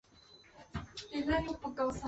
[1.13, 1.91] 叶梦得。